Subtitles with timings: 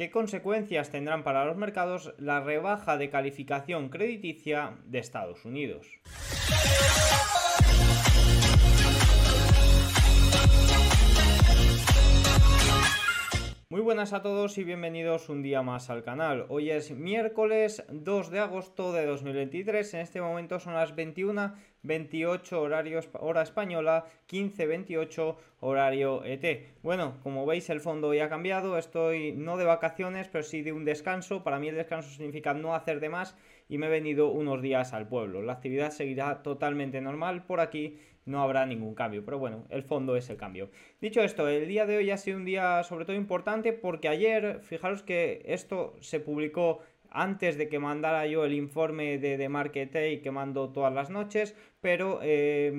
[0.00, 5.86] ¿Qué consecuencias tendrán para los mercados la rebaja de calificación crediticia de Estados Unidos?
[13.68, 16.46] Muy buenas a todos y bienvenidos un día más al canal.
[16.48, 19.94] Hoy es miércoles 2 de agosto de 2023.
[19.94, 26.66] En este momento son las 21 28 horarios hora española, 15 28 horario ET.
[26.82, 30.72] Bueno, como veis el fondo ya ha cambiado, estoy no de vacaciones, pero sí de
[30.72, 31.42] un descanso.
[31.42, 33.36] Para mí el descanso significa no hacer de más
[33.68, 35.42] y me he venido unos días al pueblo.
[35.42, 39.24] La actividad seguirá totalmente normal por aquí no habrá ningún cambio.
[39.24, 40.70] Pero bueno, el fondo es el cambio.
[41.00, 44.60] Dicho esto, el día de hoy ha sido un día sobre todo importante porque ayer,
[44.62, 50.22] fijaros que esto se publicó antes de que mandara yo el informe de, de Market
[50.22, 52.70] que mando todas las noches, pero eh,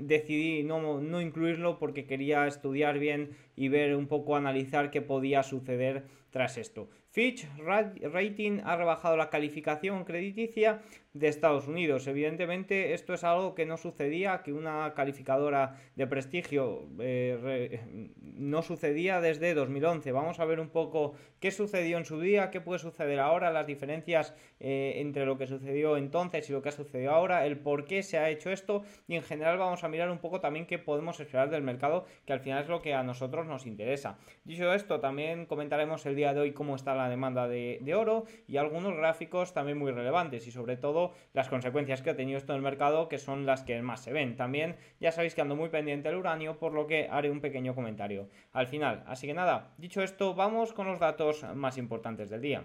[0.00, 5.42] decidí no, no, incluirlo porque quería estudiar bien y ver un poco, analizar qué podía
[5.42, 6.88] suceder tras esto.
[7.16, 10.82] Fitch Rating ha rebajado la calificación crediticia
[11.14, 12.06] de Estados Unidos.
[12.06, 17.80] Evidentemente esto es algo que no sucedía, que una calificadora de prestigio eh,
[18.20, 20.12] no sucedía desde 2011.
[20.12, 23.66] Vamos a ver un poco qué sucedió en su día, qué puede suceder ahora, las
[23.66, 27.86] diferencias eh, entre lo que sucedió entonces y lo que ha sucedido ahora, el por
[27.86, 30.78] qué se ha hecho esto y en general vamos a mirar un poco también qué
[30.78, 34.18] podemos esperar del mercado, que al final es lo que a nosotros nos interesa.
[34.44, 38.24] Dicho esto, también comentaremos el día de hoy cómo está la demanda de, de oro
[38.48, 42.52] y algunos gráficos también muy relevantes y sobre todo las consecuencias que ha tenido esto
[42.52, 44.36] en el mercado, que son las que más se ven.
[44.36, 47.74] También ya sabéis que ando muy pendiente del uranio, por lo que haré un pequeño
[47.74, 49.04] comentario al final.
[49.06, 52.64] Así que nada, dicho esto, vamos con los datos más importantes del día.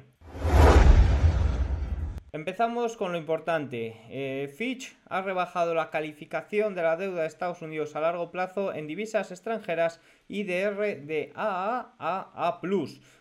[2.33, 3.93] Empezamos con lo importante.
[4.09, 8.73] Eh, Fitch ha rebajado la calificación de la deuda de Estados Unidos a largo plazo
[8.73, 12.61] en divisas extranjeras IDR de AA a A+.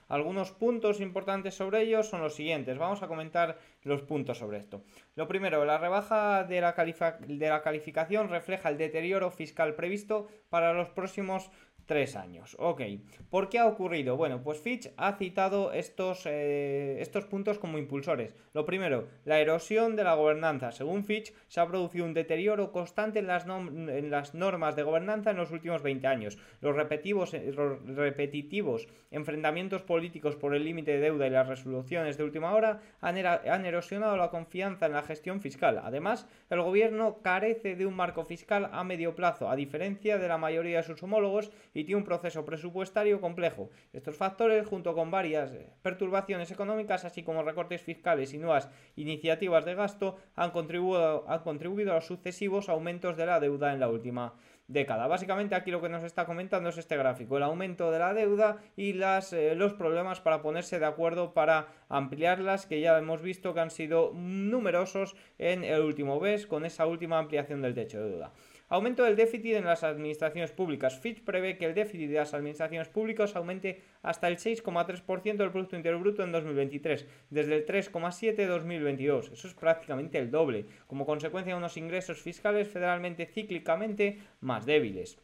[0.06, 2.78] Algunos puntos importantes sobre ellos son los siguientes.
[2.78, 4.84] Vamos a comentar los puntos sobre esto.
[5.16, 6.72] Lo primero, la rebaja de la,
[7.18, 11.50] de la calificación refleja el deterioro fiscal previsto para los próximos
[11.86, 12.56] tres años.
[12.58, 12.82] Ok,
[13.30, 14.16] ¿por qué ha ocurrido?
[14.16, 18.34] Bueno, pues Fitch ha citado estos, eh, estos puntos como impulsores.
[18.52, 20.72] Lo primero, la erosión de la gobernanza.
[20.72, 25.30] Según Fitch, se ha producido un deterioro constante en las, en las normas de gobernanza
[25.30, 26.38] en los últimos 20 años.
[26.60, 27.52] Los repetitivos, eh,
[27.86, 33.16] repetitivos enfrentamientos políticos por el límite de deuda y las resoluciones de última hora han,
[33.26, 35.80] han erosionado la confianza en la gestión fiscal.
[35.82, 40.38] Además, el gobierno carece de un marco fiscal a medio plazo, a diferencia de la
[40.38, 43.70] mayoría de sus homólogos y tiene un proceso presupuestario complejo.
[43.92, 49.64] Estos factores, junto con varias eh, perturbaciones económicas, así como recortes fiscales y nuevas iniciativas
[49.64, 53.88] de gasto, han contribuido, han contribuido a los sucesivos aumentos de la deuda en la
[53.88, 54.34] última
[54.70, 55.08] década.
[55.08, 58.58] Básicamente aquí lo que nos está comentando es este gráfico, el aumento de la deuda
[58.76, 63.52] y las, eh, los problemas para ponerse de acuerdo para ampliarlas, que ya hemos visto
[63.52, 68.10] que han sido numerosos en el último mes con esa última ampliación del techo de
[68.10, 68.32] deuda.
[68.72, 71.00] Aumento del déficit en las administraciones públicas.
[71.00, 75.74] Fitch prevé que el déficit de las administraciones públicas aumente hasta el 6,3% del Producto
[75.74, 79.32] Interior Bruto en 2023, desde el 3,7% de 2022.
[79.32, 85.18] Eso es prácticamente el doble, como consecuencia de unos ingresos fiscales federalmente cíclicamente más débiles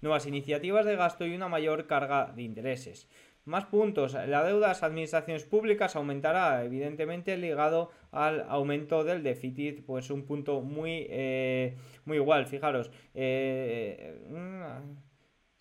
[0.00, 3.08] nuevas iniciativas de gasto y una mayor carga de intereses.
[3.46, 4.14] Más puntos.
[4.14, 10.24] La deuda de las administraciones públicas aumentará, evidentemente ligado al aumento del déficit, pues un
[10.24, 12.46] punto muy, eh, muy igual.
[12.46, 12.90] Fijaros.
[13.14, 14.18] Eh,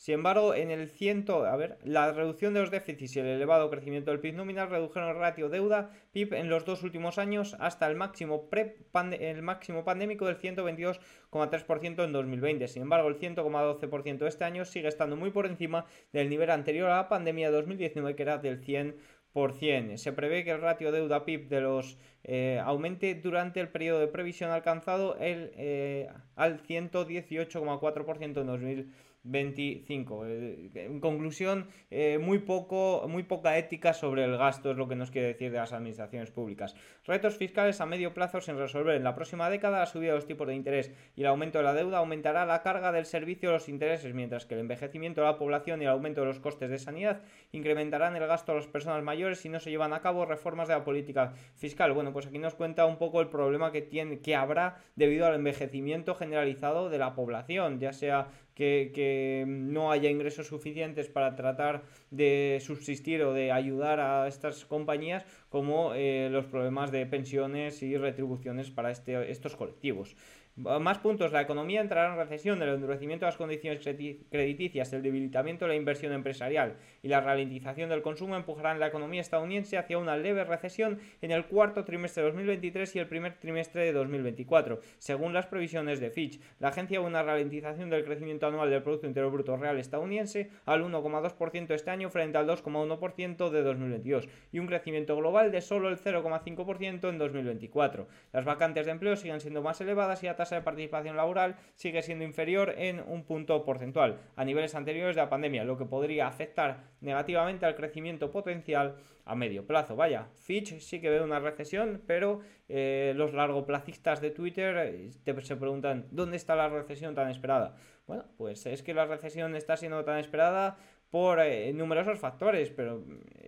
[0.05, 3.71] sin embargo, en el ciento, a ver, la reducción de los déficits y el elevado
[3.71, 7.95] crecimiento del PIB nominal redujeron el ratio deuda-PIB en los dos últimos años hasta el
[7.95, 8.77] máximo, pre
[9.19, 12.67] el máximo pandémico del 122,3% en 2020.
[12.67, 16.91] Sin embargo, el 100,12% de este año sigue estando muy por encima del nivel anterior
[16.91, 19.97] a la pandemia de 2019, que era del 100%.
[19.97, 24.51] Se prevé que el ratio deuda-PIB de los eh, aumente durante el periodo de previsión
[24.51, 29.04] alcanzado el, eh, al 118,4% en 2020.
[29.25, 30.25] 25.
[30.27, 34.95] Eh, en conclusión, eh, muy, poco, muy poca ética sobre el gasto es lo que
[34.95, 36.75] nos quiere decir de las administraciones públicas.
[37.05, 38.95] Retos fiscales a medio plazo sin resolver.
[38.95, 41.63] En la próxima década, la subida de los tipos de interés y el aumento de
[41.63, 45.27] la deuda aumentará la carga del servicio de los intereses, mientras que el envejecimiento de
[45.27, 47.21] la población y el aumento de los costes de sanidad
[47.51, 50.75] incrementarán el gasto a las personas mayores si no se llevan a cabo reformas de
[50.75, 51.93] la política fiscal.
[51.93, 55.35] Bueno, pues aquí nos cuenta un poco el problema que, tiene, que habrá debido al
[55.35, 62.59] envejecimiento generalizado de la población, ya sea que, no haya ingresos suficientes para tratar de
[62.61, 68.71] subsistir o de ayudar a estas compañías, como eh, los problemas de pensiones y retribuciones
[68.71, 70.15] para este, estos colectivos.
[70.57, 73.81] Más puntos, la economía entrará en recesión, el endurecimiento de las condiciones
[74.29, 79.19] crediticias, el debilitamiento de la inversión empresarial y la ralentización del consumo empujarán la economía
[79.19, 83.83] estadounidense hacia una leve recesión en el cuarto trimestre de 2023 y el primer trimestre
[83.83, 86.39] de 2024, según las previsiones de Fitch.
[86.59, 91.73] La agencia una ralentización del crecimiento anual del Producto Interior Bruto Real estadounidense al 1,2%
[91.73, 97.09] este año frente al 2,1% de 2022 y un crecimiento global de solo el 0,5%
[97.09, 98.07] en 2024.
[98.31, 102.03] Las vacantes de empleo siguen siendo más elevadas y la tasa de participación laboral sigue
[102.03, 106.27] siendo inferior en un punto porcentual a niveles anteriores de la pandemia, lo que podría
[106.27, 108.95] afectar negativamente al crecimiento potencial
[109.25, 109.95] a medio plazo.
[109.95, 115.11] Vaya, Fitch sí que ve una recesión, pero eh, los largoplacistas de Twitter eh,
[115.41, 117.75] se preguntan, ¿dónde está la recesión tan esperada?
[118.05, 120.77] Bueno, pues es que la recesión está siendo tan esperada
[121.09, 123.03] por eh, numerosos factores, pero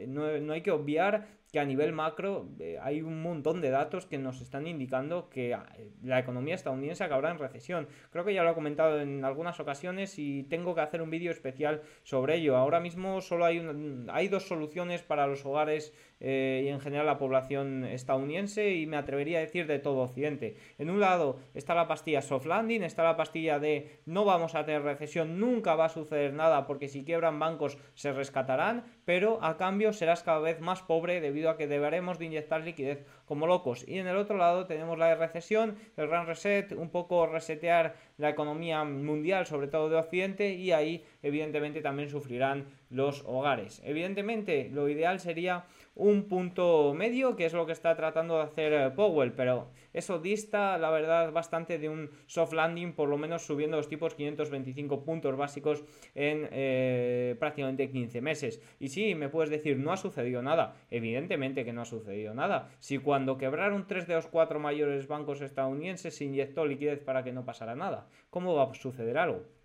[0.07, 1.27] no, no, hay que obviar
[1.57, 5.65] a nivel macro eh, hay un montón de datos que nos están indicando que ah,
[6.04, 7.88] la economía estadounidense acabará en recesión.
[8.12, 11.31] Creo que ya lo he comentado en algunas ocasiones y tengo que hacer un vídeo
[11.31, 12.57] especial sobre ello.
[12.57, 13.65] Ahora mismo solo hay,
[14.09, 18.98] hay dos soluciones para los hogares eh, y en general la población estadounidense y me
[18.98, 20.56] atrevería a decir de todo Occidente.
[20.77, 24.65] En un lado está la pastilla soft landing, está la pastilla de no vamos a
[24.65, 29.57] tener recesión, nunca va a suceder nada porque si quiebran bancos se rescatarán, pero a
[29.57, 33.88] cambio serás cada vez más pobre debido que deberemos de inyectar liquidez como locos.
[33.88, 38.29] Y en el otro lado tenemos la recesión, el gran reset, un poco resetear la
[38.29, 43.81] economía mundial, sobre todo de Occidente, y ahí evidentemente también sufrirán los hogares.
[43.85, 45.65] Evidentemente lo ideal sería
[45.97, 50.19] un punto medio, que es lo que está tratando de hacer eh, Powell, pero eso
[50.19, 55.03] dista, la verdad, bastante de un soft landing, por lo menos subiendo los tipos 525
[55.03, 55.83] puntos básicos
[56.13, 58.61] en eh, prácticamente 15 meses.
[58.79, 60.75] Y sí, me puedes decir, no ha sucedido nada.
[60.91, 62.69] Evidentemente que no ha sucedido nada.
[62.79, 67.33] Si cuando quebraron tres de los cuatro mayores bancos estadounidenses se inyectó liquidez para que
[67.33, 69.56] no pasara nada, ¿cómo va a suceder algo?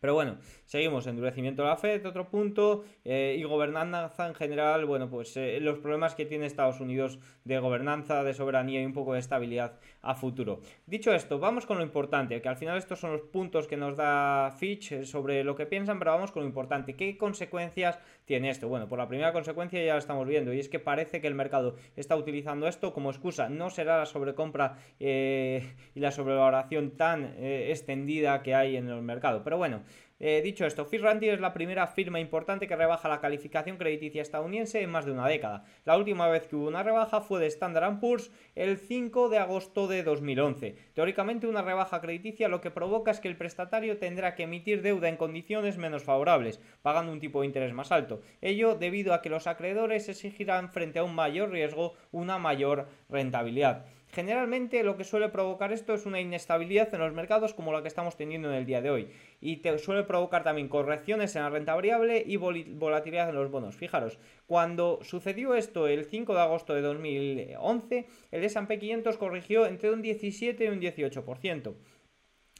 [0.00, 5.10] Pero bueno, seguimos, endurecimiento de la Fed, otro punto, eh, y gobernanza en general, bueno,
[5.10, 9.12] pues eh, los problemas que tiene Estados Unidos de gobernanza, de soberanía y un poco
[9.12, 10.60] de estabilidad a futuro.
[10.86, 13.94] Dicho esto, vamos con lo importante, que al final estos son los puntos que nos
[13.94, 16.96] da Fitch eh, sobre lo que piensan, pero vamos con lo importante.
[16.96, 18.68] ¿Qué consecuencias tiene esto?
[18.68, 21.34] Bueno, por la primera consecuencia ya lo estamos viendo, y es que parece que el
[21.34, 23.50] mercado está utilizando esto como excusa.
[23.50, 25.60] No será la sobrecompra y
[26.00, 29.82] la sobrevaloración tan extendida que hay en el mercado, pero bueno.
[30.22, 34.20] Eh, dicho esto, Fitch Ratings es la primera firma importante que rebaja la calificación crediticia
[34.20, 35.64] estadounidense en más de una década.
[35.86, 39.88] La última vez que hubo una rebaja fue de Standard Poor's el 5 de agosto
[39.88, 40.76] de 2011.
[40.92, 45.08] Teóricamente, una rebaja crediticia lo que provoca es que el prestatario tendrá que emitir deuda
[45.08, 48.20] en condiciones menos favorables, pagando un tipo de interés más alto.
[48.42, 53.86] Ello debido a que los acreedores exigirán frente a un mayor riesgo una mayor rentabilidad.
[54.12, 57.88] Generalmente lo que suele provocar esto es una inestabilidad en los mercados como la que
[57.88, 59.08] estamos teniendo en el día de hoy.
[59.40, 63.76] Y te suele provocar también correcciones en la renta variable y volatilidad en los bonos.
[63.76, 69.90] Fijaros, cuando sucedió esto el 5 de agosto de 2011, el S&P 500 corrigió entre
[69.90, 71.74] un 17 y un 18%.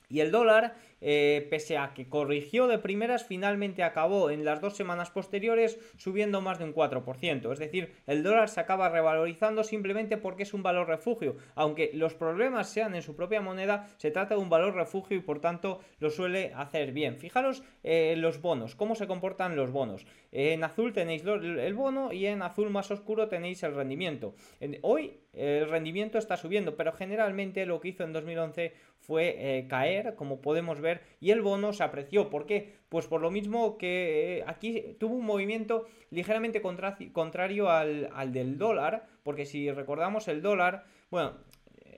[0.08, 4.76] Y el dólar eh, pese a que corrigió de primeras, finalmente acabó en las dos
[4.76, 7.52] semanas posteriores subiendo más de un 4%.
[7.52, 11.36] Es decir, el dólar se acaba revalorizando simplemente porque es un valor refugio.
[11.54, 15.20] Aunque los problemas sean en su propia moneda, se trata de un valor refugio y
[15.20, 17.16] por tanto lo suele hacer bien.
[17.16, 20.06] Fijaros eh, los bonos, cómo se comportan los bonos.
[20.32, 24.34] En azul tenéis el bono y en azul más oscuro tenéis el rendimiento.
[24.82, 30.14] Hoy el rendimiento está subiendo, pero generalmente lo que hizo en 2011 fue eh, caer,
[30.14, 30.89] como podemos ver
[31.20, 32.30] y el bono se apreció.
[32.30, 32.74] ¿Por qué?
[32.88, 38.58] Pues por lo mismo que eh, aquí tuvo un movimiento ligeramente contrario al, al del
[38.58, 41.34] dólar, porque si recordamos el dólar, bueno,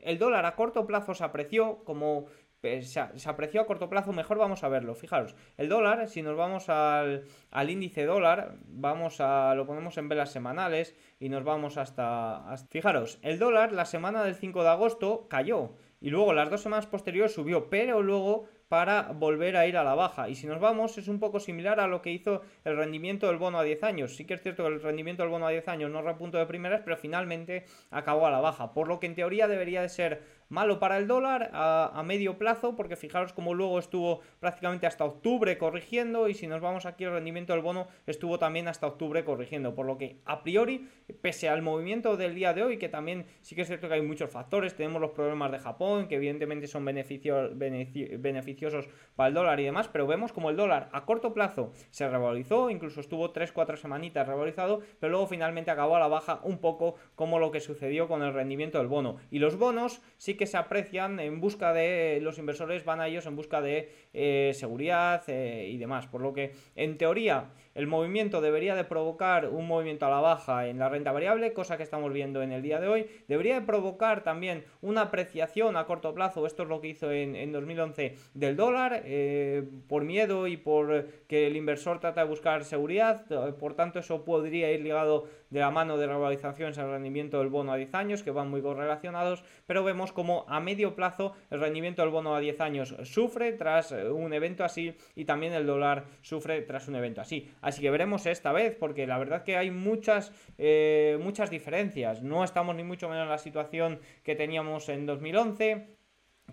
[0.03, 2.27] el dólar a corto plazo se apreció como
[2.65, 4.95] eh, se, apreció a corto plazo, mejor vamos a verlo.
[4.95, 10.09] Fijaros, el dólar, si nos vamos al, al, índice dólar, vamos a lo ponemos en
[10.09, 14.69] velas semanales y nos vamos hasta, hasta, Fijaros, el dólar la semana del 5 de
[14.69, 19.77] agosto cayó y luego las dos semanas posteriores subió, pero luego para volver a ir
[19.77, 20.31] a la baja.
[20.31, 23.37] Y si nos vamos, es un poco similar a lo que hizo el rendimiento del
[23.37, 24.17] bono a 10 años.
[24.17, 26.47] Sí que es cierto que el rendimiento del bono a 10 años no repunto de
[26.47, 28.73] primeras, pero finalmente acabó a la baja.
[28.73, 30.23] Por lo que en teoría debería de ser
[30.53, 35.57] malo para el dólar a, medio plazo, porque fijaros como luego estuvo prácticamente hasta octubre
[35.57, 39.75] corrigiendo y si nos vamos aquí el rendimiento del bono estuvo también hasta octubre corrigiendo,
[39.75, 40.89] por lo que a priori,
[41.23, 44.03] pese al movimiento del día de hoy, que también sí que es cierto que hay
[44.03, 49.59] muchos factores, tenemos los problemas de Japón, que evidentemente son beneficios, beneficiosos para el dólar
[49.61, 53.77] y demás, pero vemos como el dólar a corto plazo se revalorizó, incluso estuvo 3-4
[53.77, 58.07] semanitas revalorizado, pero luego finalmente acabó a la baja un poco como lo que sucedió
[58.07, 59.17] con el rendimiento del bono.
[59.31, 63.07] Y los bonos sí que que se aprecian en busca de los inversores, van a
[63.07, 66.07] ellos en busca de eh, seguridad eh, y demás.
[66.07, 70.67] Por lo que, en teoría, el movimiento debería de provocar un movimiento a la baja
[70.67, 73.07] en la renta variable, cosa que estamos viendo en el día de hoy.
[73.29, 77.53] Debería de provocar también una apreciación a corto plazo, esto es lo que hizo en,
[77.53, 83.25] 2011 del dólar, eh, por miedo y por que el inversor trata de buscar seguridad.
[83.59, 87.73] Por tanto, eso podría ir ligado de la mano de revalorizaciones al rendimiento del bono
[87.73, 92.03] a 10 años, que van muy correlacionados, pero vemos como a medio plazo el rendimiento
[92.03, 96.63] del bono a 10 años sufre tras un evento así y también el dólar sufre
[96.63, 97.51] tras un evento así.
[97.61, 102.23] Así que veremos esta vez, porque la verdad que hay muchas, eh, muchas diferencias.
[102.23, 106.02] No estamos ni mucho menos en la situación que teníamos en 2011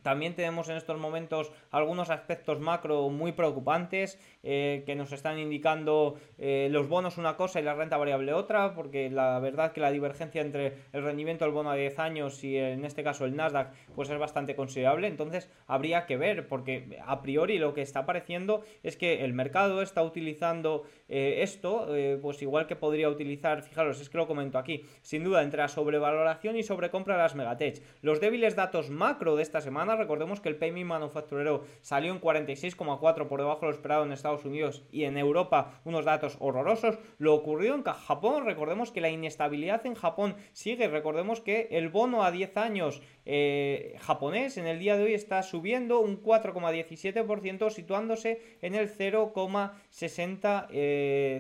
[0.02, 6.18] también tenemos en estos momentos algunos aspectos macro muy preocupantes eh, que nos están indicando
[6.38, 9.92] eh, los bonos una cosa y la renta variable otra, porque la verdad que la
[9.92, 13.74] divergencia entre el rendimiento del bono a 10 años y en este caso el Nasdaq
[13.96, 18.64] pues es bastante considerable, entonces habría que ver, porque a priori lo que está apareciendo
[18.84, 21.88] es que el mercado está utilizando eh, esto,
[22.22, 25.68] pues igual que podría utilizar, fijaros, es que lo comento aquí, sin duda entre la
[25.68, 27.82] sobrevaloración y sobrecompra de las megatech.
[28.02, 33.28] Los débiles datos macro de esta semana recordemos que el PMI manufacturero salió en 46,4
[33.28, 37.00] por debajo de lo esperado en Estados Unidos y en Europa unos datos horrorosos.
[37.18, 42.24] Lo ocurrido en Japón, recordemos que la inestabilidad en Japón sigue, recordemos que el bono
[42.24, 48.42] a 10 años eh, japonés en el día de hoy está subiendo un 4,17% situándose
[48.62, 50.68] en el 0,60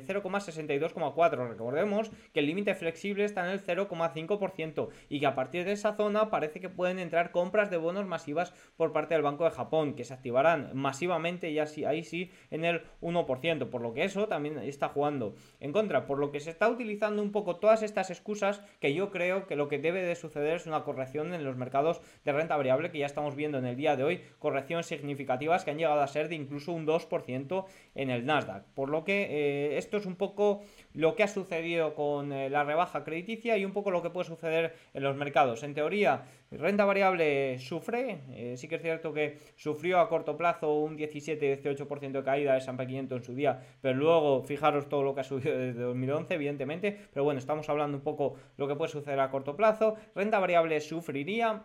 [0.08, 5.66] 0,62,4 eh, recordemos que el límite flexible está en el 0,5% y que a partir
[5.66, 9.46] de esa zona parece que pueden entrar compras de bonos masivas por parte del Banco
[9.46, 13.94] de Japón que se activarán masivamente y así, ahí sí en el 1% por lo
[13.94, 17.58] que eso también está jugando en contra por lo que se está utilizando un poco
[17.58, 21.34] todas estas excusas que yo creo que lo que debe de suceder es una corrección
[21.34, 24.22] en los mercados de renta variable que ya estamos viendo en el día de hoy,
[24.39, 28.66] correcciones significativas que han llegado a ser de incluso un 2% en el Nasdaq.
[28.74, 30.62] Por lo que eh, esto es un poco
[30.94, 34.27] lo que ha sucedido con eh, la rebaja crediticia y un poco lo que puede
[34.27, 35.63] suceder en los mercados.
[35.63, 40.74] En teoría, renta variable sufre, eh, sí que es cierto que sufrió a corto plazo
[40.75, 45.13] un 17-18% de caída de S&P 500 en su día, pero luego fijaros todo lo
[45.13, 48.91] que ha subido desde 2011, evidentemente, pero bueno, estamos hablando un poco lo que puede
[48.91, 49.96] suceder a corto plazo.
[50.15, 51.63] Renta variable sufriría,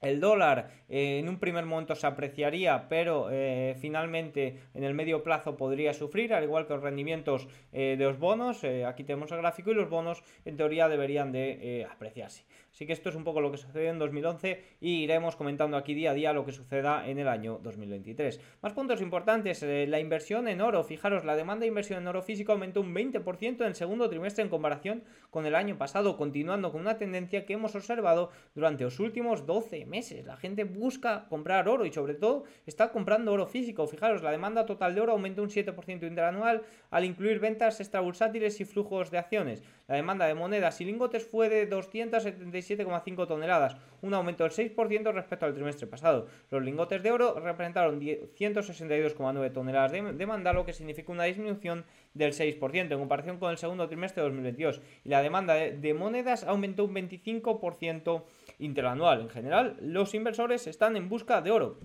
[0.00, 5.22] el dólar eh, en un primer momento se apreciaría, pero eh, finalmente en el medio
[5.22, 8.62] plazo podría sufrir, al igual que los rendimientos eh, de los bonos.
[8.86, 12.44] aquí tenemos el gráfico y los bonos en teoría deberían de apreciarse.
[12.78, 15.94] Así que esto es un poco lo que sucedió en 2011 y iremos comentando aquí
[15.94, 18.40] día a día lo que suceda en el año 2023.
[18.62, 20.84] Más puntos importantes, la inversión en oro.
[20.84, 24.44] Fijaros, la demanda de inversión en oro físico aumentó un 20% en el segundo trimestre
[24.44, 29.00] en comparación con el año pasado, continuando con una tendencia que hemos observado durante los
[29.00, 30.24] últimos 12 meses.
[30.24, 33.88] La gente busca comprar oro y sobre todo está comprando oro físico.
[33.88, 38.64] Fijaros, la demanda total de oro aumentó un 7% interanual al incluir ventas extrabursátiles y
[38.64, 39.64] flujos de acciones.
[39.88, 45.46] La demanda de monedas y lingotes fue de 277,5 toneladas, un aumento del 6% respecto
[45.46, 46.28] al trimestre pasado.
[46.50, 52.34] Los lingotes de oro representaron 162,9 toneladas de demanda, lo que significa una disminución del
[52.34, 54.82] 6% en comparación con el segundo trimestre de 2022.
[55.04, 58.24] Y la demanda de monedas aumentó un 25%
[58.58, 59.22] interanual.
[59.22, 61.78] En general, los inversores están en busca de oro.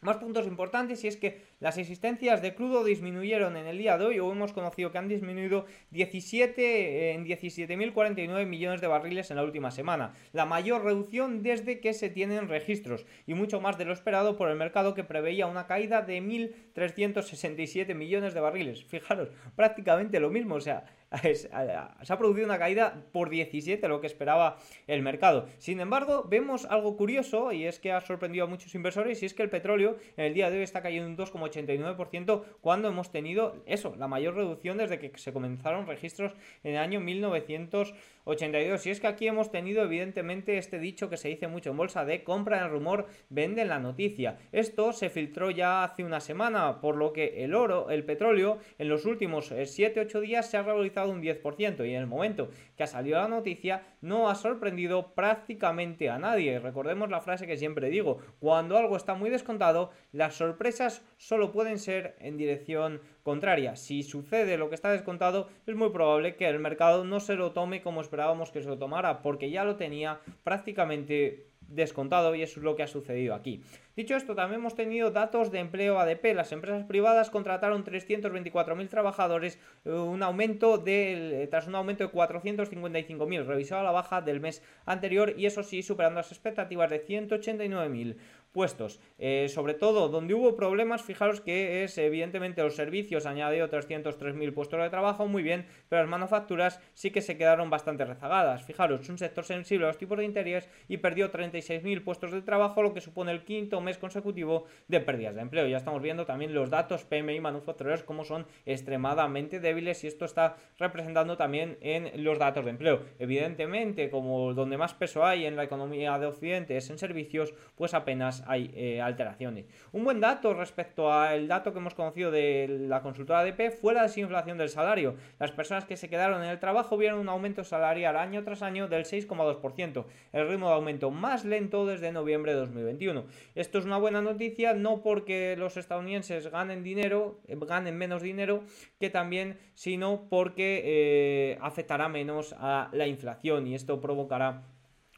[0.00, 4.04] Más puntos importantes y es que las existencias de crudo disminuyeron en el día de
[4.04, 9.44] hoy o hemos conocido que han disminuido 17 en 17.049 millones de barriles en la
[9.44, 13.94] última semana, la mayor reducción desde que se tienen registros y mucho más de lo
[13.94, 18.84] esperado por el mercado que preveía una caída de 1.367 millones de barriles.
[18.84, 20.84] Fijaros, prácticamente lo mismo, o sea,
[21.22, 25.48] se ha producido una caída por 17, lo que esperaba el mercado.
[25.58, 29.34] Sin embargo, vemos algo curioso y es que ha sorprendido a muchos inversores y es
[29.34, 31.16] que el petróleo en el día de hoy está cayendo un
[31.54, 36.32] 2,89% cuando hemos tenido eso, la mayor reducción desde que se comenzaron registros
[36.62, 37.94] en el año 1900.
[38.24, 38.86] 82.
[38.86, 42.04] Y es que aquí hemos tenido evidentemente este dicho que se dice mucho en bolsa
[42.04, 44.38] de compra el rumor, vende la noticia.
[44.52, 48.88] Esto se filtró ya hace una semana, por lo que el oro, el petróleo, en
[48.88, 52.84] los últimos 7-8 eh, días se ha revalorizado un 10% y en el momento que
[52.84, 56.58] ha salido la noticia no ha sorprendido prácticamente a nadie.
[56.58, 61.04] Recordemos la frase que siempre digo, cuando algo está muy descontado, las sorpresas
[61.34, 63.74] solo pueden ser en dirección contraria.
[63.74, 67.50] Si sucede lo que está descontado, es muy probable que el mercado no se lo
[67.50, 72.60] tome como esperábamos que se lo tomara, porque ya lo tenía prácticamente descontado y eso
[72.60, 73.62] es lo que ha sucedido aquí.
[73.96, 76.34] Dicho esto, también hemos tenido datos de empleo ADP.
[76.34, 83.44] Las empresas privadas contrataron 324.000 trabajadores, eh, un aumento de, tras un aumento de 455.000,
[83.44, 88.16] revisado a la baja del mes anterior y eso sí, superando las expectativas de 189.000
[88.54, 89.00] puestos.
[89.18, 94.80] Eh, sobre todo, donde hubo problemas, fijaros que es evidentemente los servicios, añadió 303.000 puestos
[94.80, 98.64] de trabajo, muy bien, pero las manufacturas sí que se quedaron bastante rezagadas.
[98.64, 102.82] Fijaros, un sector sensible a los tipos de interés y perdió 36.000 puestos de trabajo,
[102.82, 105.66] lo que supone el quinto mes consecutivo de pérdidas de empleo.
[105.66, 110.56] Ya estamos viendo también los datos PMI manufactureros como son extremadamente débiles y esto está
[110.78, 113.02] representando también en los datos de empleo.
[113.18, 117.94] Evidentemente, como donde más peso hay en la economía de Occidente es en servicios, pues
[117.94, 119.66] apenas hay eh, alteraciones.
[119.92, 124.02] Un buen dato respecto al dato que hemos conocido de la consultora ADP fue la
[124.02, 125.16] desinflación del salario.
[125.38, 128.88] Las personas que se quedaron en el trabajo vieron un aumento salarial año tras año
[128.88, 133.24] del 6,2%, el ritmo de aumento más lento desde noviembre de 2021.
[133.54, 138.64] Esto es una buena noticia, no porque los estadounidenses ganen dinero, eh, ganen menos dinero,
[138.98, 144.62] que también, sino porque eh, afectará menos a la inflación y esto provocará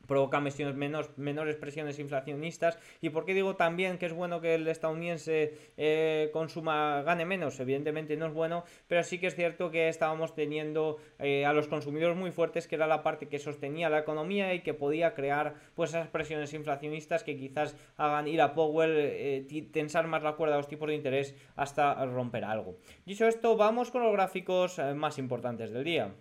[0.06, 2.78] provoca menos, menores presiones inflacionistas.
[3.00, 7.58] ¿Y por qué digo también que es bueno que el estadounidense eh, consuma, gane menos?
[7.60, 11.68] Evidentemente no es bueno, pero sí que es cierto que estábamos teniendo eh, a los
[11.68, 15.54] consumidores muy fuertes, que era la parte que sostenía la economía y que podía crear
[15.74, 20.54] pues esas presiones inflacionistas que quizás hagan ir a Powell eh, tensar más la cuerda
[20.54, 22.76] a los tipos de interés hasta romper algo.
[23.04, 26.14] Dicho esto, vamos con los gráficos más importantes del día.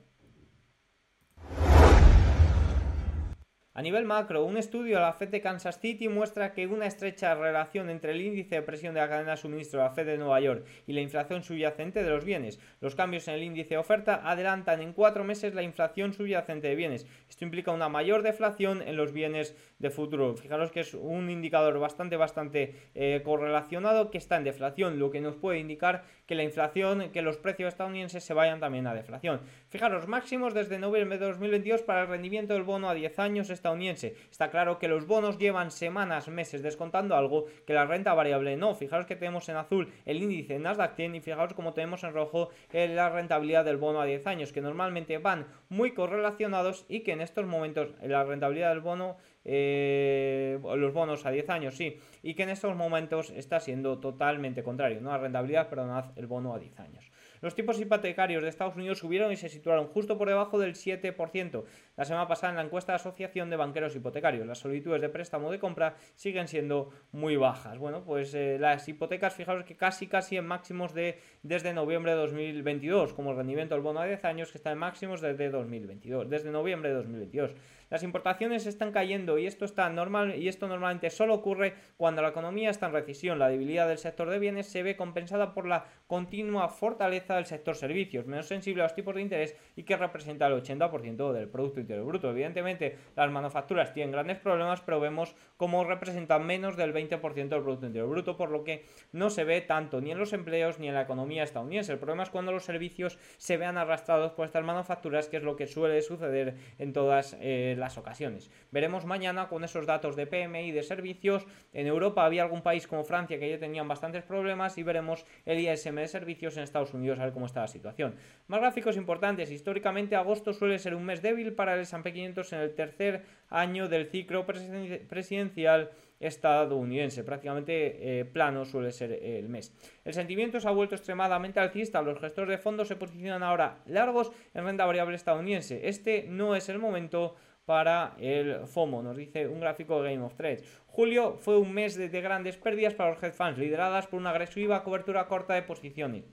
[3.77, 7.35] A nivel macro, un estudio de la Fed de Kansas City muestra que una estrecha
[7.35, 10.17] relación entre el índice de presión de la cadena de suministro de la Fed de
[10.17, 12.57] Nueva York y la inflación subyacente de los bienes.
[12.79, 16.75] Los cambios en el índice de oferta adelantan en cuatro meses la inflación subyacente de
[16.75, 17.05] bienes.
[17.27, 20.37] Esto implica una mayor deflación en los bienes de futuro.
[20.37, 25.19] Fijaros que es un indicador bastante, bastante eh, correlacionado que está en deflación, lo que
[25.19, 29.41] nos puede indicar que la inflación, que los precios estadounidenses se vayan también a deflación.
[29.69, 34.15] Fijaros, máximos desde noviembre de 2022 para el rendimiento del bono a 10 años estadounidense.
[34.31, 38.75] Está claro que los bonos llevan semanas, meses descontando algo que la renta variable no.
[38.75, 42.49] Fijaros que tenemos en azul el índice Nasdaq 100 y fijaros como tenemos en rojo
[42.71, 47.11] eh, la rentabilidad del bono a 10 años, que normalmente van muy correlacionados y que
[47.11, 52.33] en estos momentos la rentabilidad del bono eh, los bonos a 10 años, sí, y
[52.33, 55.11] que en estos momentos está siendo totalmente contrario, ¿no?
[55.11, 57.11] La rentabilidad, perdonad, el bono a 10 años.
[57.41, 61.63] Los tipos hipotecarios de Estados Unidos subieron y se situaron justo por debajo del 7%.
[61.95, 65.51] La semana pasada en la encuesta de Asociación de Banqueros Hipotecarios, las solicitudes de préstamo
[65.51, 67.77] de compra siguen siendo muy bajas.
[67.77, 72.17] Bueno, pues eh, las hipotecas, fijaros que casi casi en máximos de desde noviembre de
[72.17, 76.27] 2022, como el rendimiento del bono a 10 años que está en máximos desde 2022,
[76.27, 77.51] desde noviembre de 2022.
[77.89, 82.29] Las importaciones están cayendo y esto está normal y esto normalmente solo ocurre cuando la
[82.29, 83.39] economía está en recesión.
[83.39, 87.75] La debilidad del sector de bienes se ve compensada por la continua fortaleza del sector
[87.75, 91.79] servicios, menos sensible a los tipos de interés y que representa el 80% del producto
[91.79, 92.29] interior bruto.
[92.29, 97.85] Evidentemente, las manufacturas tienen grandes problemas, pero vemos cómo representan menos del 20% del producto
[97.85, 100.95] interior bruto, por lo que no se ve tanto ni en los empleos ni en
[100.95, 101.91] la economía estadounidense.
[101.91, 105.55] El problema es cuando los servicios se vean arrastrados por estas manufacturas, que es lo
[105.55, 108.49] que suele suceder en todas eh, las ocasiones.
[108.71, 111.45] Veremos mañana con esos datos de PMI de servicios.
[111.73, 115.59] En Europa había algún país como Francia que ya tenían bastantes problemas y veremos el
[115.59, 118.15] ISM de servicios en Estados Unidos a ver cómo está la situación.
[118.47, 119.51] Más gráficos importantes.
[119.51, 123.87] Históricamente agosto suele ser un mes débil para el S&P 500 en el tercer año
[123.87, 127.23] del ciclo presidencial estadounidense.
[127.23, 129.73] Prácticamente eh, plano suele ser el mes.
[130.03, 132.01] El sentimiento se ha vuelto extremadamente alcista.
[132.01, 135.87] Los gestores de fondos se posicionan ahora largos en renta variable estadounidense.
[135.87, 137.35] Este no es el momento
[137.65, 140.63] para el FOMO, nos dice un gráfico de Game of Trades.
[140.87, 144.29] Julio fue un mes de, de grandes pérdidas para los hedge funds, lideradas por una
[144.29, 146.25] agresiva cobertura corta de posiciones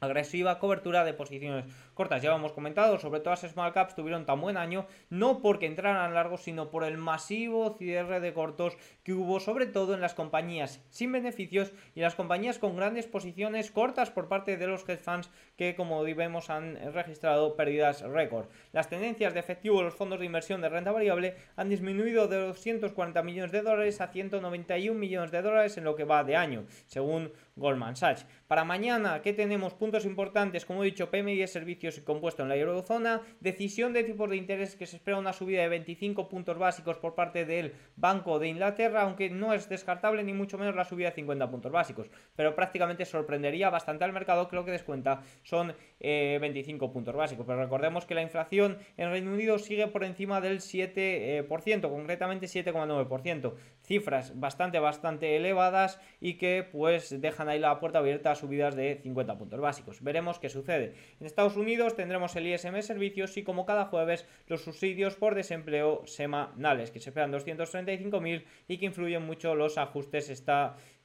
[0.00, 2.22] agresiva cobertura de posiciones cortas.
[2.22, 6.14] Ya hemos comentado, sobre todo las small caps tuvieron tan buen año, no porque entraran
[6.14, 10.84] largos, sino por el masivo cierre de cortos que hubo, sobre todo en las compañías
[10.90, 15.30] sin beneficios y las compañías con grandes posiciones cortas por parte de los hedge funds
[15.56, 18.46] que, como vemos, han registrado pérdidas récord.
[18.72, 22.36] Las tendencias de efectivo de los fondos de inversión de renta variable han disminuido de
[22.36, 26.64] 240 millones de dólares a 191 millones de dólares en lo que va de año,
[26.86, 28.26] según Goldman Sachs.
[28.46, 29.74] Para mañana, ¿qué tenemos?
[29.74, 34.36] Puntos importantes, como he dicho, PMI servicios compuesto en la eurozona, decisión de tipos de
[34.36, 38.48] interés que se espera una subida de 25 puntos básicos por parte del Banco de
[38.48, 42.54] Inglaterra, aunque no es descartable ni mucho menos la subida de 50 puntos básicos, pero
[42.54, 47.46] prácticamente sorprendería bastante al mercado que lo que descuenta son 25 eh, puntos básicos.
[47.46, 52.46] Pero recordemos que la inflación en Reino Unido sigue por encima del 7%, eh, concretamente
[52.46, 53.54] 7,9%,
[53.88, 59.00] cifras bastante, bastante elevadas y que pues dejan ahí la puerta abierta a subidas de
[59.02, 60.02] 50 puntos básicos.
[60.02, 60.94] Veremos qué sucede.
[61.18, 66.02] En Estados Unidos tendremos el ISM Servicios y como cada jueves los subsidios por desempleo
[66.06, 70.97] semanales que se esperan 235.000 y que influyen mucho los ajustes estacionales.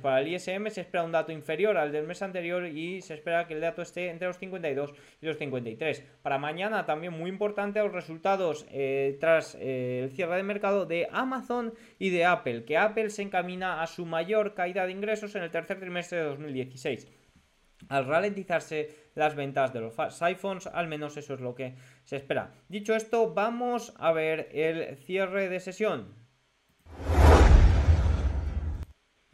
[0.00, 3.46] Para el ISM se espera un dato inferior al del mes anterior y se espera
[3.46, 6.04] que el dato esté entre los 52 y los 53.
[6.22, 11.06] Para mañana también muy importante los resultados eh, tras eh, el cierre de mercado de
[11.12, 15.42] Amazon y de Apple, que Apple se encamina a su mayor caída de ingresos en
[15.42, 17.06] el tercer trimestre de 2016
[17.88, 22.54] al ralentizarse las ventas de los iPhones, al menos eso es lo que se espera.
[22.68, 26.21] Dicho esto, vamos a ver el cierre de sesión.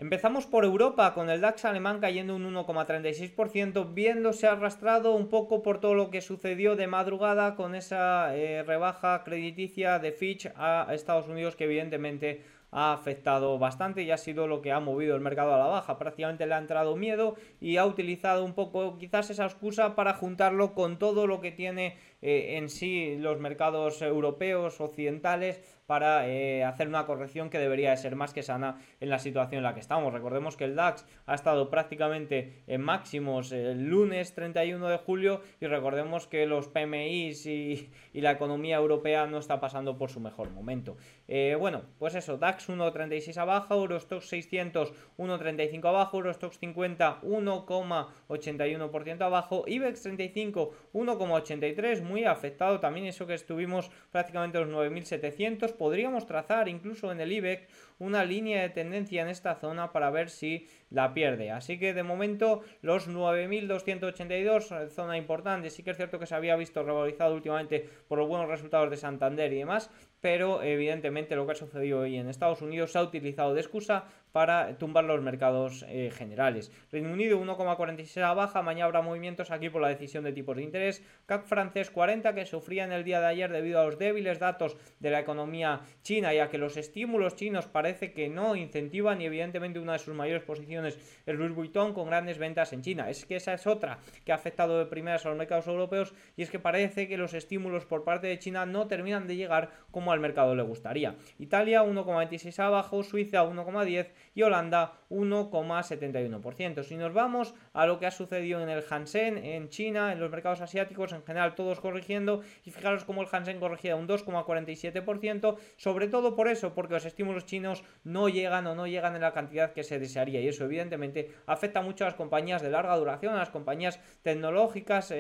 [0.01, 5.81] Empezamos por Europa, con el DAX alemán cayendo un 1,36%, viéndose arrastrado un poco por
[5.81, 11.27] todo lo que sucedió de madrugada con esa eh, rebaja crediticia de Fitch a Estados
[11.27, 15.53] Unidos que evidentemente ha afectado bastante y ha sido lo que ha movido el mercado
[15.55, 15.99] a la baja.
[15.99, 20.75] Prácticamente le ha entrado miedo y ha utilizado un poco quizás esa excusa para juntarlo
[20.75, 26.87] con todo lo que tiene eh, en sí los mercados europeos, occidentales, para eh, hacer
[26.87, 29.81] una corrección que debería de ser más que sana en la situación en la que
[29.81, 30.13] estamos.
[30.13, 35.67] Recordemos que el DAX ha estado prácticamente en máximos el lunes 31 de julio y
[35.67, 40.99] recordemos que los PMIs y, la economía europea no está pasando por su mejor momento.
[41.27, 49.65] Eh, bueno, pues eso, DAX 1.36 abajo, Eurostox 600 1.35 abajo, Eurostox 50 1,81% abajo,
[49.67, 55.78] IBEX 35 1,83 muy afectado también eso que estuvimos prácticamente los 9.700.
[55.79, 57.63] Podríamos trazar incluso en el IBEX
[57.99, 61.51] una línea de tendencia en esta zona para ver si la pierde.
[61.51, 65.71] Así que de momento los 9.282, zona importante.
[65.71, 68.97] Sí que es cierto que se había visto revalorizado últimamente por los buenos resultados de
[68.97, 73.03] Santander y demás, pero evidentemente lo que ha sucedido hoy en Estados Unidos se ha
[73.03, 76.71] utilizado de excusa para tumbar los mercados eh, generales.
[76.93, 80.63] Reino Unido 1,46 a baja, mañana habrá movimientos aquí por la decisión de tipos de
[80.63, 81.03] interés.
[81.27, 84.77] CAC francés 40 que sufría en el día de ayer debido a los débiles datos
[85.01, 89.25] de la economía china y a que los estímulos chinos parece que no incentivan y
[89.25, 93.09] evidentemente una de sus mayores posiciones es Louis Vuitton con grandes ventas en China.
[93.09, 96.43] Es que esa es otra que ha afectado de primeras a los mercados europeos y
[96.43, 100.13] es que parece que los estímulos por parte de China no terminan de llegar como
[100.13, 101.17] al mercado le gustaría.
[101.39, 106.83] Italia 1,26 abajo, Suiza 1,10 y Holanda 1,71%.
[106.83, 110.33] Si nos vamos a lo que ha sucedido en el Hansen, en China, en los
[110.33, 112.43] mercados asiáticos, en general todos corrigiendo.
[112.65, 117.47] Y fijaros cómo el Hansen corregía un 2,47%, sobre todo por eso, porque los estímulos
[117.47, 120.41] chinos no llegan o no llegan en la cantidad que se desearía.
[120.41, 125.13] Y eso evidentemente afecta mucho a las compañías de larga duración, a las compañías tecnológicas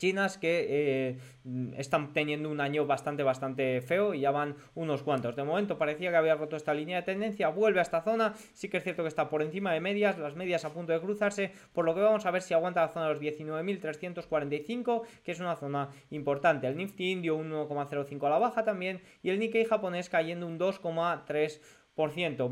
[0.00, 1.18] chinas que eh,
[1.76, 5.36] están teniendo un año bastante, bastante feo y ya van unos cuantos.
[5.36, 8.68] De momento parecía que había roto esta línea de tendencia, vuelve a esta zona, sí
[8.70, 11.52] que es cierto que está por encima de medias, las medias a punto de cruzarse,
[11.74, 15.40] por lo que vamos a ver si aguanta la zona de los 19.345, que es
[15.40, 16.66] una zona importante.
[16.66, 21.60] El Nifty indio 1,05 a la baja también y el Nikkei japonés cayendo un 2,3%.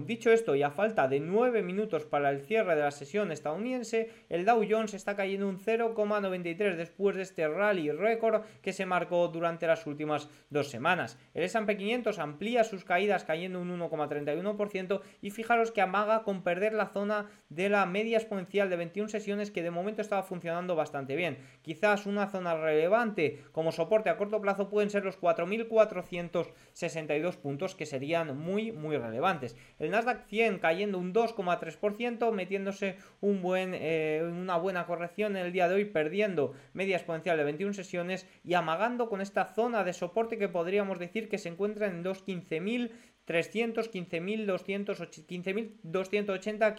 [0.04, 4.10] Dicho esto, y a falta de 9 minutos para el cierre de la sesión estadounidense,
[4.28, 9.26] el Dow Jones está cayendo un 0,93 después de este rally récord que se marcó
[9.28, 11.18] durante las últimas dos semanas.
[11.32, 16.74] El S&P 500 amplía sus caídas cayendo un 1,31% y fijaros que amaga con perder
[16.74, 21.16] la zona de la media exponencial de 21 sesiones que de momento estaba funcionando bastante
[21.16, 21.38] bien.
[21.62, 27.86] Quizás una zona relevante como soporte a corto plazo pueden ser los 4.462 puntos que
[27.86, 29.27] serían muy muy relevantes.
[29.78, 35.52] El Nasdaq 100 cayendo un 2,3%, metiéndose un buen, eh, una buena corrección en el
[35.52, 39.92] día de hoy, perdiendo media exponencial de 21 sesiones y amagando con esta zona de
[39.92, 42.90] soporte que podríamos decir que se encuentra en 215.000
[43.28, 46.74] 300, 15.280,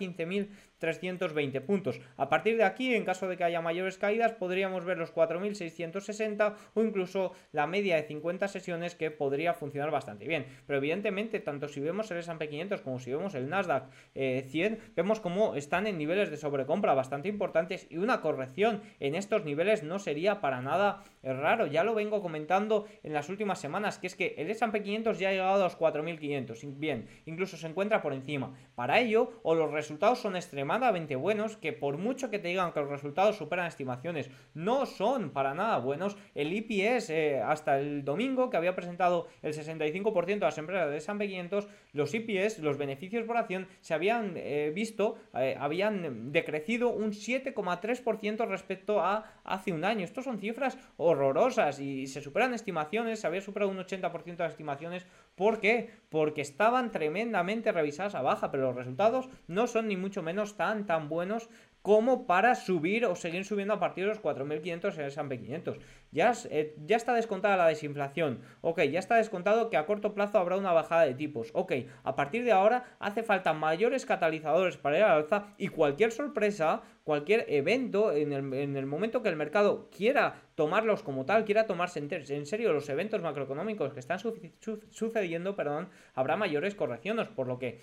[0.79, 1.99] 15.320 puntos.
[2.17, 6.55] A partir de aquí, en caso de que haya mayores caídas, podríamos ver los 4.660
[6.73, 10.45] o incluso la media de 50 sesiones que podría funcionar bastante bien.
[10.65, 14.79] Pero evidentemente, tanto si vemos el S&P 500 como si vemos el Nasdaq 100, eh,
[14.95, 19.83] vemos como están en niveles de sobrecompra bastante importantes y una corrección en estos niveles
[19.83, 21.67] no sería para nada raro.
[21.67, 25.29] Ya lo vengo comentando en las últimas semanas, que es que el S&P 500 ya
[25.29, 28.53] ha llegado a los 4.500 bien, incluso se encuentra por encima.
[28.75, 30.35] Para ello, o los resultados son
[30.69, 35.31] extremadamente buenos, que por mucho que te digan que los resultados superan estimaciones, no son
[35.31, 36.15] para nada buenos.
[36.35, 40.97] El IPS eh, hasta el domingo, que había presentado el 65% de las empresas de
[40.97, 46.89] S&P 500, los IPS, los beneficios por acción, se habían eh, visto, eh, habían decrecido
[46.89, 50.05] un 7,3% respecto a hace un año.
[50.05, 55.07] Estos son cifras horrorosas y se superan estimaciones, se había superado un 80% de estimaciones.
[55.39, 55.89] ¿Por qué?
[56.09, 60.85] Porque estaban tremendamente revisadas a baja, pero los resultados no son ni mucho menos tan
[60.85, 61.47] tan buenos
[61.89, 65.77] como para subir o seguir subiendo a partir de los 4.500 en el S&P 500.
[66.11, 70.37] Ya, eh, ya está descontada la desinflación, ok, ya está descontado que a corto plazo
[70.37, 71.73] habrá una bajada de tipos, ok,
[72.03, 76.83] a partir de ahora hace falta mayores catalizadores para ir al alza y cualquier sorpresa,
[77.03, 81.65] cualquier evento, en el, en el momento que el mercado quiera tomarlos como tal, quiera
[81.65, 87.57] tomarse en, serio los eventos macroeconómicos que están sucediendo, perdón, habrá mayores correcciones, por lo
[87.57, 87.79] que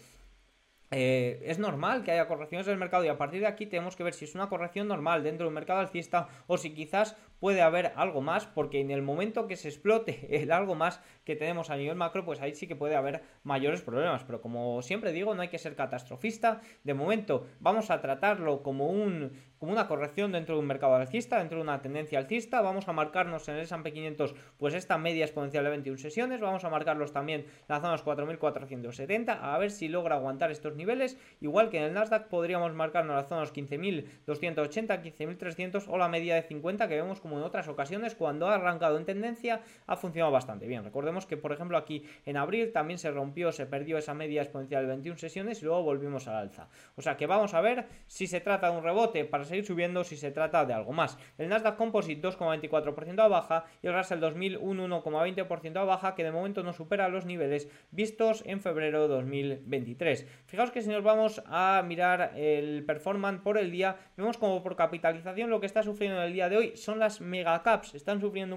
[0.93, 4.05] eh, es normal que haya correcciones del mercado y a partir de aquí tenemos que
[4.05, 7.61] ver si es una corrección normal dentro de un mercado alcista o si quizás puede
[7.61, 11.71] haber algo más porque en el momento que se explote el algo más que tenemos
[11.71, 14.23] a nivel macro pues ahí sí que puede haber mayores problemas.
[14.25, 16.61] Pero como siempre digo no hay que ser catastrofista.
[16.85, 21.39] De momento vamos a tratarlo como un como una corrección dentro de un mercado alcista,
[21.39, 22.61] dentro de una tendencia alcista.
[22.61, 26.41] Vamos a marcarnos en el S&P 500 pues esta media exponencial de 21 sesiones.
[26.41, 31.19] Vamos a marcarlos también las zonas 4.470 a ver si logra aguantar estos niveles.
[31.41, 36.43] Igual que en el Nasdaq podríamos marcarnos las zonas 15.280, 15.300 o la media de
[36.43, 40.67] 50 que vemos como en otras ocasiones cuando ha arrancado en tendencia ha funcionado bastante
[40.67, 40.85] bien.
[40.85, 44.83] Recordemos que por ejemplo aquí en abril también se rompió, se perdió esa media exponencial
[44.83, 46.69] de 21 sesiones y luego volvimos al alza.
[46.97, 50.05] O sea que vamos a ver si se trata de un rebote para seguir subiendo
[50.05, 51.19] si se trata de algo más.
[51.39, 56.25] El Nasdaq Composite 2,24% a baja y el Russell 2000 un 1,20% a baja que
[56.25, 60.27] de momento no supera los niveles vistos en febrero de 2023.
[60.47, 64.77] Fijaos que si nos vamos a mirar el performance por el día, vemos como por
[64.77, 68.57] capitalización lo que está sufriendo en el día de hoy son las megacaps, están sufriendo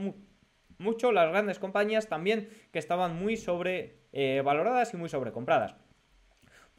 [0.79, 5.75] mucho las grandes compañías también que estaban muy sobrevaloradas eh, y muy sobrecompradas.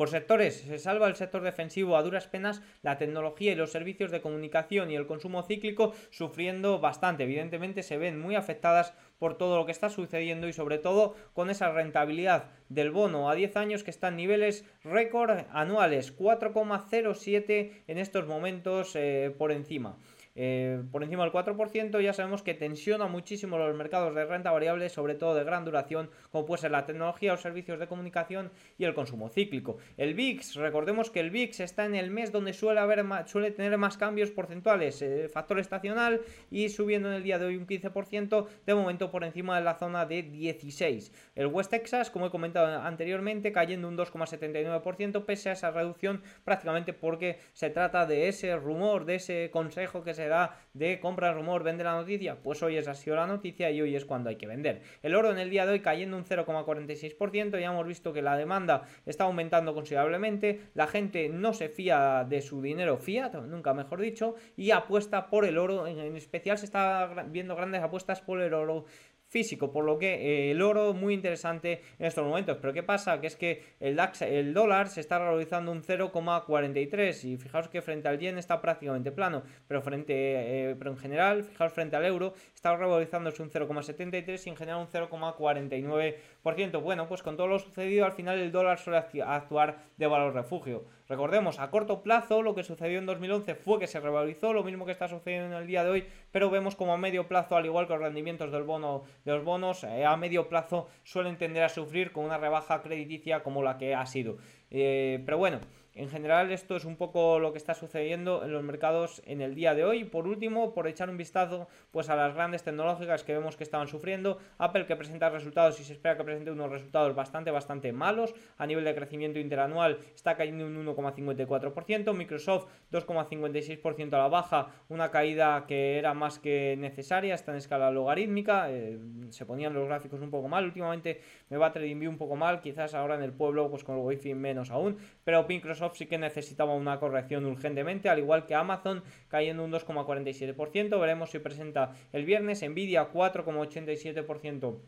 [0.00, 4.10] Por sectores, se salva el sector defensivo a duras penas, la tecnología y los servicios
[4.10, 7.24] de comunicación y el consumo cíclico sufriendo bastante.
[7.24, 11.50] Evidentemente se ven muy afectadas por todo lo que está sucediendo y sobre todo con
[11.50, 17.98] esa rentabilidad del bono a 10 años que está en niveles récord anuales, 4,07 en
[17.98, 19.98] estos momentos eh, por encima.
[20.42, 24.88] Eh, por encima del 4%, ya sabemos que tensiona muchísimo los mercados de renta variable,
[24.88, 28.85] sobre todo de gran duración, como puede ser la tecnología, los servicios de comunicación y
[28.85, 29.76] el consumo cíclico.
[29.98, 33.76] El VIX, recordemos que el VIX está en el mes donde suele, haber suele tener
[33.76, 38.46] más cambios porcentuales, eh, factor estacional y subiendo en el día de hoy un 15%,
[38.64, 41.12] de momento por encima de la zona de 16.
[41.35, 46.94] El West Texas, como he comentado anteriormente, cayendo un 2,79% pese a esa reducción prácticamente
[46.94, 50.30] porque se trata de ese rumor, de ese consejo que se
[50.73, 53.97] de compra rumor, vende la noticia, pues hoy esa ha sido la noticia y hoy
[53.97, 54.83] es cuando hay que vender.
[55.03, 58.37] El oro en el día de hoy cayendo un 0,46%, ya hemos visto que la
[58.37, 64.01] demanda está aumentando considerablemente, la gente no se fía de su dinero fiat, nunca mejor
[64.01, 68.55] dicho, y apuesta por el oro, en especial se está viendo grandes apuestas por el
[68.55, 68.85] oro
[69.31, 72.59] físico, por lo que eh, el oro muy interesante en estos momentos.
[72.61, 73.21] Pero ¿qué pasa?
[73.21, 77.81] Que es que el DAX, el dólar se está valorizando un 0,43 y fijaos que
[77.81, 82.05] frente al yen está prácticamente plano, pero frente eh, pero en general, fijaos frente al
[82.05, 86.83] euro está revalorizándose un 0,73 y en general un 0,49%.
[86.83, 90.85] Bueno, pues con todo lo sucedido al final el dólar suele actuar de valor refugio.
[91.09, 94.85] Recordemos, a corto plazo lo que sucedió en 2011 fue que se revalorizó, lo mismo
[94.85, 97.64] que está sucediendo en el día de hoy, pero vemos como a medio plazo, al
[97.64, 101.62] igual que los rendimientos del bono, de los bonos, eh, a medio plazo suelen tender
[101.62, 104.37] a sufrir con una rebaja crediticia como la que ha sido.
[104.70, 105.61] Eh, pero bueno,
[105.94, 109.55] en general esto es un poco lo que está sucediendo en los mercados en el
[109.55, 110.05] día de hoy.
[110.05, 113.88] Por último, por echar un vistazo pues a las grandes tecnológicas que vemos que estaban
[113.88, 118.35] sufriendo, Apple que presenta resultados y se espera que presente unos resultados bastante bastante malos.
[118.57, 125.11] A nivel de crecimiento interanual está cayendo un 1,54%, Microsoft 2,56% a la baja, una
[125.11, 128.98] caída que era más que necesaria, está en escala logarítmica, eh,
[129.31, 132.61] se ponían los gráficos un poco mal, últimamente me va a TradingView un poco mal,
[132.61, 136.18] quizás ahora en el pueblo pues con el wifi menos aún, pero Microsoft sí que
[136.18, 141.00] necesitaba una corrección urgentemente, al igual que Amazon cayendo un 2,47%.
[141.00, 142.62] Veremos si presenta el viernes.
[142.62, 144.81] Nvidia 4,87%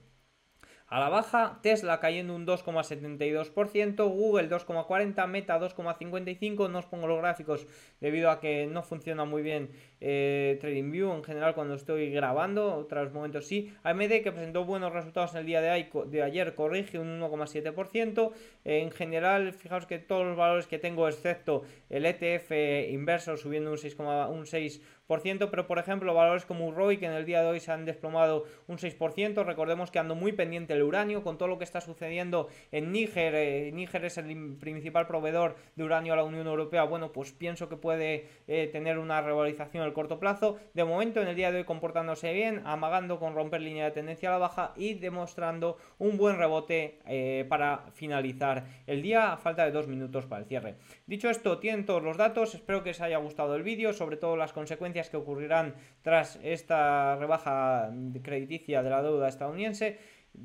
[0.93, 7.19] a la baja, Tesla cayendo un 2,72%, Google 2,40%, Meta 2,55%, no os pongo los
[7.19, 7.67] gráficos
[7.99, 9.71] debido a que no funciona muy bien
[10.05, 13.73] eh, TradingView en general cuando estoy grabando, otros momentos sí.
[13.85, 18.33] AMD que presentó buenos resultados en el día de, ayer corrige un 1,7%.
[18.65, 22.51] en general, fijaos que todos los valores que tengo, excepto el ETF
[22.91, 27.49] inverso subiendo un 6,6%, pero por ejemplo valores como Urroy que en el día de
[27.49, 31.49] hoy se han desplomado un 6%, recordemos que ando muy pendiente el uranio con todo
[31.49, 36.17] lo que está sucediendo en Níger, eh, Níger es el principal proveedor de uranio a
[36.17, 40.85] la Unión Europea, bueno pues pienso que puede eh, tener una revalorización corto plazo, de
[40.85, 44.33] momento en el día de hoy comportándose bien, amagando con romper línea de tendencia a
[44.33, 49.73] la baja y demostrando un buen rebote eh, para finalizar el día a falta de
[49.73, 50.77] dos minutos para el cierre.
[51.07, 54.37] Dicho esto, tienen todos los datos, espero que os haya gustado el vídeo, sobre todo
[54.37, 57.91] las consecuencias que ocurrirán tras esta rebaja
[58.23, 59.99] crediticia de la deuda estadounidense.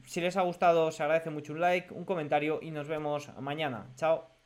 [0.05, 3.87] Si les ha gustado, os agradece mucho un like, un comentario y nos vemos mañana.
[3.95, 4.36] Chao.